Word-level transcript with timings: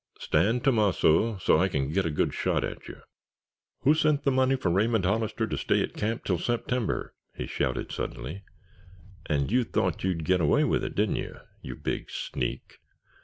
Stand, 0.19 0.63
Tomasso, 0.63 1.37
so 1.37 1.59
I 1.59 1.67
can 1.67 1.91
get 1.91 2.07
a 2.07 2.09
good 2.09 2.33
shot 2.33 2.63
at 2.63 2.87
you! 2.87 3.03
Who 3.81 3.93
sent 3.93 4.23
the 4.23 4.31
money 4.31 4.55
for 4.55 4.71
Raymond 4.71 5.05
Hollister 5.05 5.45
to 5.45 5.55
stay 5.55 5.83
at 5.83 5.93
camp 5.93 6.23
till 6.23 6.39
September?" 6.39 7.13
he 7.35 7.45
shouted, 7.45 7.91
suddenly. 7.91 8.43
"And 9.27 9.51
you 9.51 9.63
thought 9.63 10.03
you'd 10.03 10.25
get 10.25 10.41
away 10.41 10.63
with 10.63 10.83
it, 10.83 10.95
didn't 10.95 11.17
you—you 11.17 11.75
big 11.75 12.09
sneak! 12.09 12.79